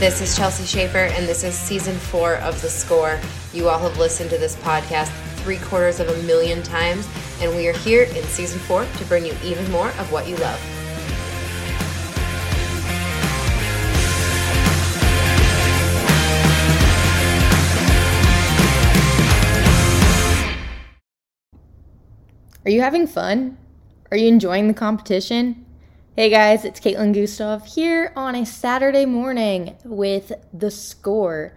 This 0.00 0.22
is 0.22 0.34
Chelsea 0.34 0.64
Schaefer, 0.64 1.12
and 1.12 1.28
this 1.28 1.44
is 1.44 1.54
season 1.54 1.94
four 1.94 2.36
of 2.36 2.58
The 2.62 2.70
Score. 2.70 3.20
You 3.52 3.68
all 3.68 3.78
have 3.78 3.98
listened 3.98 4.30
to 4.30 4.38
this 4.38 4.56
podcast 4.56 5.10
three 5.40 5.58
quarters 5.58 6.00
of 6.00 6.08
a 6.08 6.22
million 6.22 6.62
times, 6.62 7.06
and 7.42 7.54
we 7.54 7.68
are 7.68 7.74
here 7.74 8.04
in 8.04 8.24
season 8.24 8.58
four 8.60 8.86
to 8.86 9.04
bring 9.04 9.26
you 9.26 9.34
even 9.44 9.70
more 9.70 9.88
of 9.88 10.10
what 10.10 10.26
you 10.26 10.36
love. 10.36 10.58
Are 22.64 22.70
you 22.70 22.80
having 22.80 23.06
fun? 23.06 23.58
Are 24.10 24.16
you 24.16 24.28
enjoying 24.28 24.66
the 24.66 24.72
competition? 24.72 25.66
Hey 26.20 26.28
guys, 26.28 26.66
it's 26.66 26.80
Caitlin 26.80 27.14
Gustav 27.14 27.64
here 27.64 28.12
on 28.14 28.34
a 28.34 28.44
Saturday 28.44 29.06
morning 29.06 29.74
with 29.86 30.34
The 30.52 30.70
Score. 30.70 31.54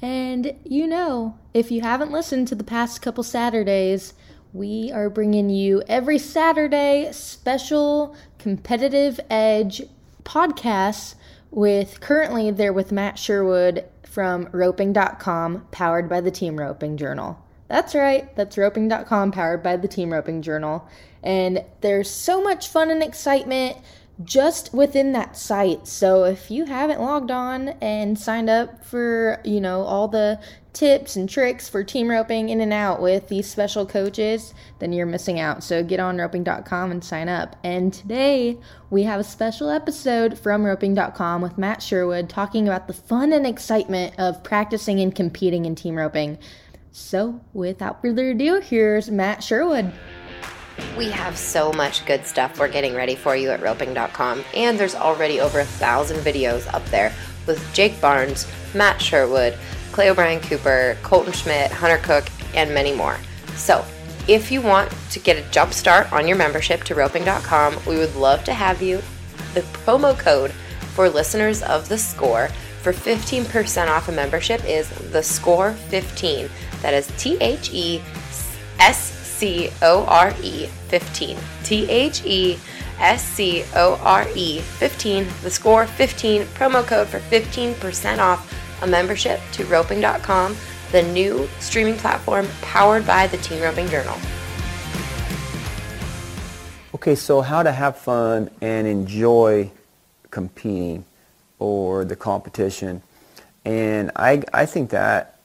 And 0.00 0.54
you 0.62 0.86
know, 0.86 1.36
if 1.52 1.72
you 1.72 1.80
haven't 1.80 2.12
listened 2.12 2.46
to 2.46 2.54
the 2.54 2.62
past 2.62 3.02
couple 3.02 3.24
Saturdays, 3.24 4.14
we 4.52 4.92
are 4.92 5.10
bringing 5.10 5.50
you 5.50 5.82
every 5.88 6.16
Saturday 6.16 7.08
special 7.10 8.14
competitive 8.38 9.18
edge 9.28 9.82
podcasts 10.22 11.16
with 11.50 11.98
currently 11.98 12.52
they're 12.52 12.72
with 12.72 12.92
Matt 12.92 13.18
Sherwood 13.18 13.84
from 14.04 14.48
roping.com 14.52 15.66
powered 15.72 16.08
by 16.08 16.20
the 16.20 16.30
Team 16.30 16.60
Roping 16.60 16.96
Journal. 16.98 17.44
That's 17.68 17.94
right, 17.94 18.34
that's 18.34 18.56
roping.com 18.56 19.32
powered 19.32 19.62
by 19.62 19.76
the 19.76 19.88
Team 19.88 20.12
Roping 20.12 20.42
Journal. 20.42 20.88
And 21.22 21.64
there's 21.80 22.10
so 22.10 22.42
much 22.42 22.68
fun 22.68 22.90
and 22.90 23.02
excitement 23.02 23.76
just 24.24 24.74
within 24.74 25.12
that 25.12 25.36
site. 25.36 25.86
So 25.86 26.24
if 26.24 26.50
you 26.50 26.64
haven't 26.64 27.00
logged 27.00 27.30
on 27.30 27.68
and 27.80 28.18
signed 28.18 28.50
up 28.50 28.84
for, 28.84 29.40
you 29.44 29.60
know, 29.60 29.82
all 29.82 30.08
the 30.08 30.40
tips 30.72 31.16
and 31.16 31.28
tricks 31.28 31.68
for 31.68 31.82
team 31.82 32.08
roping 32.10 32.48
in 32.48 32.60
and 32.60 32.72
out 32.72 33.00
with 33.00 33.28
these 33.28 33.48
special 33.48 33.86
coaches, 33.86 34.54
then 34.78 34.92
you're 34.92 35.06
missing 35.06 35.38
out. 35.38 35.62
So 35.62 35.82
get 35.82 36.00
on 36.00 36.18
roping.com 36.18 36.90
and 36.90 37.02
sign 37.02 37.28
up. 37.28 37.56
And 37.62 37.92
today 37.92 38.58
we 38.90 39.04
have 39.04 39.20
a 39.20 39.24
special 39.24 39.70
episode 39.70 40.38
from 40.38 40.64
roping.com 40.64 41.42
with 41.42 41.58
Matt 41.58 41.82
Sherwood 41.82 42.28
talking 42.28 42.66
about 42.66 42.86
the 42.86 42.94
fun 42.94 43.32
and 43.32 43.46
excitement 43.46 44.14
of 44.18 44.42
practicing 44.42 45.00
and 45.00 45.14
competing 45.14 45.64
in 45.64 45.74
team 45.74 45.96
roping. 45.96 46.38
So, 46.98 47.40
without 47.54 48.02
further 48.02 48.30
ado, 48.30 48.60
here's 48.60 49.08
Matt 49.08 49.42
Sherwood. 49.42 49.92
We 50.96 51.08
have 51.10 51.38
so 51.38 51.72
much 51.72 52.04
good 52.04 52.26
stuff 52.26 52.58
we're 52.58 52.68
getting 52.68 52.92
ready 52.92 53.14
for 53.14 53.36
you 53.36 53.50
at 53.50 53.62
roping.com, 53.62 54.44
and 54.52 54.76
there's 54.76 54.96
already 54.96 55.40
over 55.40 55.60
a 55.60 55.64
thousand 55.64 56.18
videos 56.18 56.66
up 56.74 56.84
there 56.86 57.14
with 57.46 57.64
Jake 57.72 57.98
Barnes, 58.00 58.48
Matt 58.74 59.00
Sherwood, 59.00 59.56
Clay 59.92 60.10
O'Brien 60.10 60.40
Cooper, 60.40 60.98
Kolton 61.04 61.32
Schmidt, 61.32 61.70
Hunter 61.70 61.98
Cook, 61.98 62.26
and 62.54 62.74
many 62.74 62.92
more. 62.92 63.16
So, 63.54 63.84
if 64.26 64.50
you 64.50 64.60
want 64.60 64.92
to 65.10 65.20
get 65.20 65.38
a 65.38 65.50
jump 65.52 65.72
start 65.72 66.12
on 66.12 66.26
your 66.26 66.36
membership 66.36 66.82
to 66.84 66.96
roping.com, 66.96 67.76
we 67.86 67.96
would 67.96 68.16
love 68.16 68.42
to 68.44 68.52
have 68.52 68.82
you. 68.82 69.00
The 69.54 69.60
promo 69.60 70.18
code 70.18 70.50
for 70.50 71.08
listeners 71.08 71.62
of 71.62 71.88
the 71.88 71.96
score 71.96 72.48
for 72.82 72.92
15% 72.92 73.88
off 73.88 74.08
a 74.08 74.12
membership 74.12 74.64
is 74.64 74.88
the 75.10 75.22
score 75.22 75.72
15. 75.72 76.48
That 76.82 76.94
is 76.94 77.06
T 77.18 77.36
H 77.40 77.70
E 77.72 78.00
S 78.78 78.98
C 78.98 79.70
O 79.82 80.04
R 80.06 80.32
E 80.42 80.66
15. 80.88 81.36
T 81.64 81.90
H 81.90 82.24
E 82.24 82.58
S 83.00 83.22
C 83.22 83.64
O 83.74 84.00
R 84.02 84.26
E 84.34 84.60
15. 84.60 85.26
The 85.42 85.50
score 85.50 85.86
15 85.86 86.42
promo 86.42 86.86
code 86.86 87.08
for 87.08 87.18
15% 87.18 88.18
off 88.18 88.54
a 88.82 88.86
membership 88.86 89.40
to 89.52 89.64
roping.com, 89.66 90.56
the 90.92 91.02
new 91.02 91.48
streaming 91.58 91.96
platform 91.96 92.46
powered 92.62 93.06
by 93.06 93.26
the 93.26 93.36
Team 93.38 93.60
Roping 93.62 93.88
Journal. 93.88 94.16
Okay, 96.94 97.14
so 97.14 97.40
how 97.40 97.62
to 97.62 97.72
have 97.72 97.98
fun 97.98 98.50
and 98.60 98.86
enjoy 98.86 99.70
competing 100.30 101.04
or 101.58 102.04
the 102.04 102.16
competition. 102.16 103.02
And 103.64 104.10
I, 104.16 104.42
I 104.52 104.66
think 104.66 104.90
that 104.90 105.38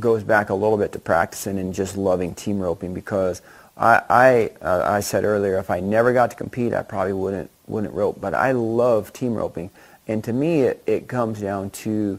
goes 0.00 0.24
back 0.24 0.50
a 0.50 0.54
little 0.54 0.76
bit 0.76 0.92
to 0.92 0.98
practicing 0.98 1.58
and 1.58 1.74
just 1.74 1.96
loving 1.96 2.34
team 2.34 2.58
roping 2.58 2.94
because 2.94 3.42
I 3.76 4.02
I, 4.08 4.64
uh, 4.64 4.82
I 4.84 5.00
said 5.00 5.24
earlier 5.24 5.58
if 5.58 5.70
I 5.70 5.80
never 5.80 6.12
got 6.12 6.30
to 6.30 6.36
compete 6.36 6.74
I 6.74 6.82
probably 6.82 7.12
wouldn't 7.12 7.50
wouldn't 7.66 7.94
rope. 7.94 8.20
But 8.20 8.34
I 8.34 8.52
love 8.52 9.12
team 9.12 9.34
roping. 9.34 9.70
And 10.06 10.22
to 10.24 10.32
me 10.32 10.62
it, 10.62 10.82
it 10.86 11.08
comes 11.08 11.40
down 11.40 11.70
to 11.70 12.18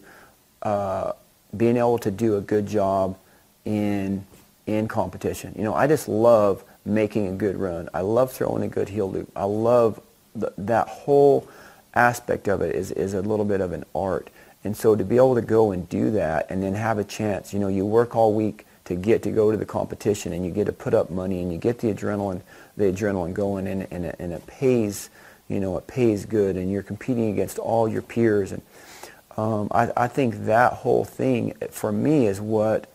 uh, 0.62 1.12
being 1.56 1.78
able 1.78 2.00
to 2.00 2.12
do 2.12 2.38
a 2.38 2.42
good 2.42 2.68
job 2.68 3.18
in 3.66 4.26
in 4.66 4.88
competition. 4.88 5.54
You 5.58 5.64
know 5.64 5.74
I 5.74 5.88
just 5.88 6.08
love 6.08 6.64
making 6.86 7.28
a 7.28 7.34
good 7.34 7.58
run. 7.58 7.90
I 7.94 8.02
love 8.02 8.32
throwing 8.32 8.64
a 8.64 8.68
good 8.68 8.90
heel 8.90 9.12
loop. 9.12 9.30
I 9.36 9.46
love 9.46 10.02
the, 10.36 10.54
that 10.58 10.88
whole 10.88 11.48
aspect 11.96 12.48
of 12.48 12.62
it 12.62 12.76
is 12.76 12.92
is 12.92 13.14
a 13.14 13.22
little 13.22 13.46
bit 13.46 13.62
of 13.62 13.72
an 13.72 13.86
art 13.96 14.30
and 14.66 14.76
so 14.76 14.96
to 14.96 15.04
be 15.06 15.16
able 15.16 15.36
to 15.36 15.44
go 15.44 15.72
and 15.72 15.88
do 15.88 16.10
that 16.12 16.48
and 16.50 16.62
then 16.62 16.74
have 16.74 16.98
a 16.98 17.04
chance, 17.04 17.54
you 17.54 17.60
know, 17.60 17.68
you 17.68 17.86
work 17.86 18.16
all 18.16 18.34
week 18.34 18.66
to 18.86 18.96
get 18.96 19.22
to 19.24 19.32
go 19.32 19.52
to 19.52 19.58
the 19.58 19.66
competition 19.66 20.34
and 20.34 20.44
you 20.44 20.52
get 20.52 20.66
to 20.66 20.74
put 20.74 20.96
up 20.96 21.12
money 21.12 21.42
and 21.44 21.54
you 21.54 21.60
get 21.60 21.80
the 21.80 21.94
adrenaline, 21.94 22.42
the 22.76 22.86
adrenaline 22.86 23.32
going 23.32 23.68
and, 23.68 23.88
and, 23.92 24.16
and 24.18 24.34
it 24.34 24.46
pays, 24.48 25.12
you 25.48 25.60
know, 25.60 25.78
it 25.78 25.86
pays 25.86 26.26
good 26.26 26.58
and 26.58 26.72
you're 26.72 26.82
competing 26.82 27.30
against 27.30 27.60
all 27.60 27.88
your 27.88 28.02
peers. 28.02 28.52
And 28.52 28.64
um, 29.38 29.68
I, 29.70 29.92
I 29.96 30.08
think 30.08 30.46
that 30.46 30.74
whole 30.74 31.06
thing 31.06 31.54
for 31.70 31.92
me 31.92 32.26
is 32.26 32.42
what 32.42 32.90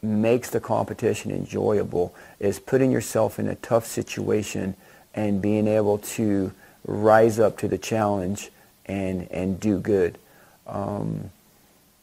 makes 0.00 0.48
the 0.48 0.60
competition 0.60 1.30
enjoyable 1.30 2.14
is 2.40 2.58
putting 2.58 2.90
yourself 2.90 3.38
in 3.38 3.46
a 3.46 3.56
tough 3.56 3.84
situation 3.84 4.74
and 5.14 5.42
being 5.42 5.68
able 5.68 5.98
to 5.98 6.50
rise 6.88 7.38
up 7.38 7.56
to 7.58 7.68
the 7.68 7.78
challenge 7.78 8.50
and, 8.86 9.30
and 9.30 9.60
do 9.60 9.78
good 9.78 10.18
um, 10.66 11.30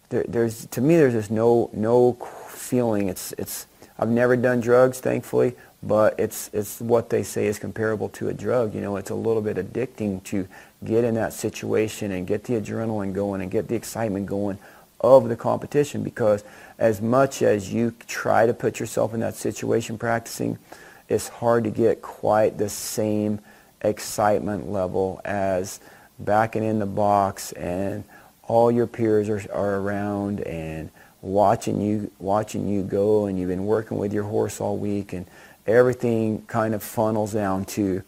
there, 0.09 0.25
there's 0.27 0.65
to 0.67 0.81
me 0.81 0.95
there's 0.97 1.13
just 1.13 1.31
no 1.31 1.69
no 1.73 2.13
feeling. 2.49 3.09
It's 3.09 3.31
it's 3.33 3.67
I've 3.97 4.09
never 4.09 4.35
done 4.35 4.59
drugs, 4.59 4.99
thankfully, 4.99 5.55
but 5.81 6.19
it's 6.19 6.49
it's 6.53 6.81
what 6.81 7.09
they 7.09 7.23
say 7.23 7.47
is 7.47 7.59
comparable 7.59 8.09
to 8.09 8.27
a 8.29 8.33
drug. 8.33 8.73
You 8.73 8.81
know, 8.81 8.97
it's 8.97 9.09
a 9.09 9.15
little 9.15 9.41
bit 9.41 9.57
addicting 9.57 10.23
to 10.25 10.47
get 10.83 11.03
in 11.03 11.15
that 11.15 11.33
situation 11.33 12.11
and 12.11 12.27
get 12.27 12.43
the 12.43 12.53
adrenaline 12.53 13.13
going 13.13 13.41
and 13.41 13.49
get 13.49 13.67
the 13.67 13.75
excitement 13.75 14.25
going 14.25 14.57
of 15.01 15.29
the 15.29 15.35
competition 15.35 16.03
because 16.03 16.43
as 16.79 17.01
much 17.01 17.41
as 17.41 17.71
you 17.71 17.93
try 18.07 18.45
to 18.45 18.53
put 18.53 18.79
yourself 18.79 19.13
in 19.13 19.19
that 19.19 19.35
situation 19.35 19.97
practicing, 19.97 20.57
it's 21.09 21.27
hard 21.27 21.63
to 21.63 21.69
get 21.69 22.01
quite 22.01 22.57
the 22.57 22.69
same 22.69 23.39
excitement 23.81 24.69
level 24.71 25.21
as 25.25 25.79
backing 26.19 26.63
in 26.63 26.79
the 26.79 26.85
box 26.85 27.51
and 27.53 28.03
all 28.47 28.71
your 28.71 28.87
peers 28.87 29.29
are, 29.29 29.41
are 29.51 29.75
around 29.79 30.39
and 30.41 30.89
watching 31.21 31.81
you 31.81 32.11
watching 32.19 32.67
you 32.67 32.83
go 32.83 33.25
and 33.25 33.39
you've 33.39 33.49
been 33.49 33.65
working 33.65 33.97
with 33.97 34.13
your 34.13 34.23
horse 34.23 34.61
all 34.61 34.77
week 34.77 35.11
and 35.11 35.25
everything 35.65 36.41
kind 36.43 36.75
of 36.75 36.83
funnels 36.83 37.33
down 37.33 37.65
to 37.65 38.03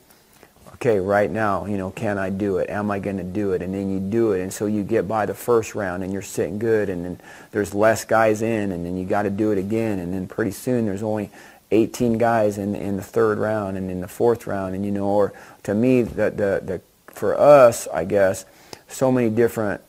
okay 0.74 1.00
right 1.00 1.32
now 1.32 1.66
you 1.66 1.78
know 1.78 1.90
can 1.90 2.18
i 2.20 2.30
do 2.30 2.58
it? 2.58 2.70
Am 2.70 2.92
i 2.92 3.00
going 3.00 3.18
to 3.18 3.24
do 3.24 3.54
it? 3.54 3.62
And 3.62 3.74
then 3.74 3.90
you 3.90 4.00
do 4.00 4.34
it. 4.34 4.42
And 4.42 4.54
so 4.54 4.68
you 4.68 4.84
get 4.84 5.08
by 5.08 5.26
the 5.26 5.34
first 5.34 5.76
round 5.76 6.04
and 6.04 6.14
you're 6.14 6.22
sitting 6.22 6.60
good 6.60 6.90
and 6.90 7.04
then 7.04 7.20
there's 7.52 7.74
less 7.74 8.06
guys 8.06 8.42
in 8.42 8.72
and 8.72 8.86
then 8.86 8.98
you 8.98 9.06
got 9.06 9.24
to 9.24 9.30
do 9.30 9.52
it 9.52 9.58
again. 9.58 10.00
And 10.00 10.14
then 10.14 10.28
pretty 10.28 10.52
soon 10.52 10.86
there's 10.86 11.04
only 11.04 11.32
18 11.72 12.18
guys 12.18 12.58
in 12.58 12.76
in 12.76 12.98
the 12.98 13.04
third 13.04 13.38
round 13.38 13.78
and 13.78 13.92
in 13.92 14.02
the 14.02 14.08
fourth 14.08 14.48
round 14.48 14.76
and 14.76 14.86
you 14.86 14.92
know 14.92 15.06
or 15.06 15.34
to 15.64 15.74
me 15.74 16.02
the 16.02 16.30
the, 16.32 16.62
the 16.64 16.82
for 17.08 17.38
us 17.40 17.88
i 17.94 18.06
guess 18.06 18.46
so 18.88 19.12
many 19.12 19.30
different 19.30 19.82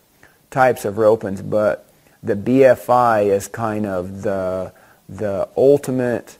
types 0.50 0.84
of 0.84 0.94
ropings, 0.94 1.48
but 1.48 1.86
the 2.22 2.34
BFI 2.34 3.26
is 3.26 3.48
kind 3.48 3.86
of 3.86 4.22
the, 4.22 4.72
the 5.08 5.48
ultimate 5.56 6.38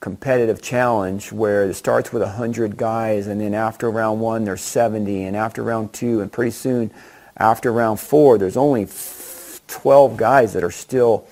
competitive 0.00 0.62
challenge 0.62 1.32
where 1.32 1.64
it 1.64 1.74
starts 1.74 2.12
with 2.12 2.22
100 2.22 2.76
guys 2.76 3.26
and 3.26 3.40
then 3.40 3.54
after 3.54 3.90
round 3.90 4.20
one 4.20 4.44
there's 4.44 4.60
70 4.60 5.24
and 5.24 5.34
after 5.34 5.62
round 5.62 5.92
two 5.92 6.20
and 6.20 6.30
pretty 6.30 6.50
soon 6.50 6.92
after 7.38 7.72
round 7.72 7.98
four 7.98 8.36
there's 8.36 8.58
only 8.58 8.86
12 9.66 10.16
guys 10.16 10.52
that 10.52 10.62
are 10.62 10.70
still 10.70 11.26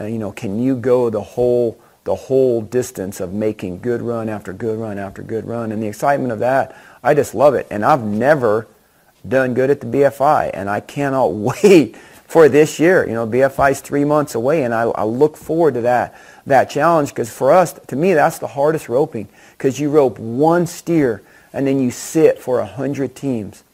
uh, 0.00 0.04
you 0.04 0.18
know 0.18 0.32
can 0.32 0.58
you 0.58 0.74
go 0.74 1.10
the 1.10 1.20
whole 1.20 1.78
the 2.08 2.14
whole 2.14 2.62
distance 2.62 3.20
of 3.20 3.34
making 3.34 3.80
good 3.80 4.00
run 4.00 4.30
after 4.30 4.54
good 4.54 4.78
run 4.78 4.96
after 4.98 5.22
good 5.22 5.44
run. 5.44 5.72
And 5.72 5.82
the 5.82 5.86
excitement 5.86 6.32
of 6.32 6.38
that 6.38 6.74
I 7.02 7.12
just 7.12 7.34
love 7.34 7.52
it. 7.52 7.66
And 7.70 7.84
I've 7.84 8.02
never 8.02 8.66
done 9.26 9.52
good 9.52 9.68
at 9.68 9.82
the 9.82 9.86
BFI, 9.86 10.50
and 10.54 10.70
I 10.70 10.80
cannot 10.80 11.26
wait 11.62 11.96
for 11.96 12.48
this 12.48 12.80
year. 12.80 13.06
You 13.06 13.12
know, 13.12 13.26
BFI 13.26 13.72
is 13.72 13.80
three 13.82 14.04
months 14.04 14.34
away, 14.34 14.64
and 14.64 14.72
I, 14.72 14.82
I 14.82 15.04
look 15.04 15.36
forward 15.36 15.74
to 15.74 15.82
that 15.82 16.18
that 16.46 16.70
challenge 16.70 17.10
because 17.10 17.30
for 17.30 17.52
us, 17.52 17.74
to 17.74 17.94
me, 17.94 18.14
that's 18.14 18.38
the 18.38 18.46
hardest 18.46 18.88
roping 18.88 19.28
because 19.52 19.78
you 19.78 19.90
rope 19.90 20.18
one 20.18 20.66
steer 20.66 21.22
and 21.52 21.66
then 21.66 21.78
you 21.78 21.90
sit 21.90 22.38
for 22.38 22.60
a 22.60 22.66
hundred 22.66 23.14
teams, 23.14 23.64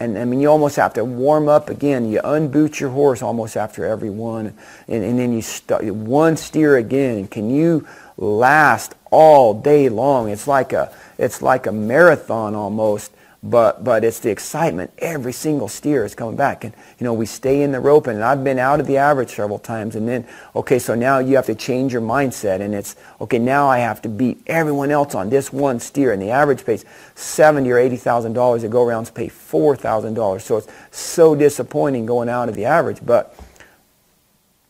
And 0.00 0.16
I 0.16 0.24
mean, 0.24 0.40
you 0.40 0.48
almost 0.48 0.76
have 0.76 0.94
to 0.94 1.04
warm 1.04 1.48
up 1.48 1.70
again. 1.70 2.08
You 2.08 2.20
unboot 2.20 2.78
your 2.78 2.90
horse 2.90 3.20
almost 3.20 3.56
after 3.56 3.84
every 3.84 4.10
one, 4.10 4.54
and, 4.86 5.02
and 5.04 5.18
then 5.18 5.32
you 5.32 5.42
start 5.42 5.84
one 5.84 6.36
steer 6.36 6.76
again. 6.76 7.26
Can 7.26 7.50
you 7.50 7.86
last 8.16 8.94
all 9.10 9.60
day 9.60 9.88
long? 9.88 10.28
It's 10.28 10.46
like 10.46 10.72
a 10.72 10.92
it's 11.18 11.42
like 11.42 11.66
a 11.66 11.72
marathon 11.72 12.54
almost 12.54 13.10
but 13.42 13.84
but 13.84 14.04
it's 14.04 14.18
the 14.18 14.30
excitement. 14.30 14.92
Every 14.98 15.32
single 15.32 15.68
steer 15.68 16.04
is 16.04 16.14
coming 16.14 16.34
back, 16.34 16.64
and 16.64 16.74
you 16.98 17.04
know 17.04 17.12
we 17.14 17.26
stay 17.26 17.62
in 17.62 17.70
the 17.70 17.78
rope. 17.78 18.08
And 18.08 18.22
I've 18.22 18.42
been 18.42 18.58
out 18.58 18.80
of 18.80 18.86
the 18.86 18.96
average 18.96 19.30
several 19.30 19.60
times, 19.60 19.94
and 19.94 20.08
then 20.08 20.26
okay, 20.56 20.78
so 20.78 20.94
now 20.94 21.20
you 21.20 21.36
have 21.36 21.46
to 21.46 21.54
change 21.54 21.92
your 21.92 22.02
mindset, 22.02 22.60
and 22.60 22.74
it's 22.74 22.96
okay. 23.20 23.38
Now 23.38 23.68
I 23.68 23.78
have 23.78 24.02
to 24.02 24.08
beat 24.08 24.40
everyone 24.48 24.90
else 24.90 25.14
on 25.14 25.30
this 25.30 25.52
one 25.52 25.78
steer, 25.78 26.12
and 26.12 26.20
the 26.20 26.30
average 26.30 26.64
pays 26.64 26.84
seventy 27.14 27.70
or 27.70 27.78
eighty 27.78 27.96
thousand 27.96 28.32
dollars. 28.32 28.62
The 28.62 28.68
go 28.68 28.84
rounds 28.84 29.10
pay 29.10 29.28
four 29.28 29.76
thousand 29.76 30.14
dollars. 30.14 30.44
So 30.44 30.56
it's 30.56 30.68
so 30.90 31.36
disappointing 31.36 32.06
going 32.06 32.28
out 32.28 32.48
of 32.48 32.54
the 32.54 32.64
average, 32.64 33.04
but. 33.04 33.34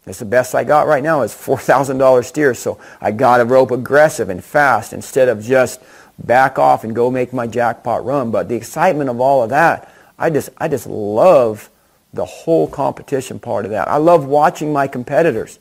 It's 0.07 0.21
the 0.21 0.25
best 0.25 0.55
I 0.55 0.65
got 0.65 0.87
right 0.87 1.03
now 1.03 1.21
is 1.21 1.35
$4,000 1.35 2.25
steer. 2.25 2.55
So 2.55 2.79
I 2.99 3.11
got 3.11 3.39
to 3.39 3.45
rope 3.45 3.71
aggressive 3.71 4.31
and 4.31 4.43
fast 4.43 4.95
instead 4.95 5.29
of 5.29 5.43
just 5.43 5.83
back 6.19 6.59
off 6.59 6.85
and 6.85 6.95
go 6.95 7.11
make 7.11 7.33
my 7.33 7.47
jackpot 7.47 8.05
run. 8.05 8.31
But 8.31 8.49
the 8.49 8.57
excitement 8.57 9.11
of 9.11 9.21
all 9.21 9.43
of 9.43 9.51
that, 9.51 9.93
I 10.19 10.31
just, 10.31 10.51
I 10.59 10.69
just 10.69 10.87
love 10.87 11.71
the 12.13 12.25
whole 12.25 12.67
competition 12.67 13.39
part 13.39 13.65
of 13.65 13.71
that. 13.71 13.89
I 13.89 13.97
love 13.97 14.25
watching 14.25 14.73
my 14.73 14.89
competitors. 14.89 15.59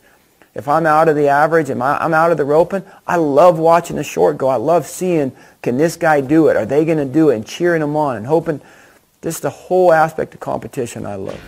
If 0.55 0.67
I'm 0.67 0.87
out 0.87 1.07
of 1.07 1.15
the 1.15 1.27
average 1.27 1.69
and 1.69 1.83
I'm 1.83 2.15
out 2.15 2.31
of 2.31 2.37
the 2.37 2.45
roping, 2.45 2.83
I 3.05 3.17
love 3.17 3.59
watching 3.59 3.95
the 3.95 4.03
short 4.03 4.39
go. 4.39 4.47
I 4.47 4.55
love 4.55 4.87
seeing, 4.87 5.31
can 5.61 5.77
this 5.77 5.95
guy 5.95 6.21
do 6.21 6.47
it? 6.47 6.57
Are 6.57 6.65
they 6.65 6.83
going 6.83 6.97
to 6.97 7.05
do 7.05 7.29
it? 7.29 7.35
And 7.35 7.45
cheering 7.45 7.81
them 7.81 7.95
on 7.95 8.17
and 8.17 8.25
hoping, 8.25 8.61
just 9.21 9.43
the 9.43 9.51
whole 9.51 9.93
aspect 9.93 10.33
of 10.33 10.39
competition 10.39 11.05
I 11.05 11.15
love. 11.15 11.39